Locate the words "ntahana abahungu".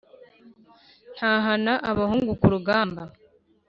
1.15-2.31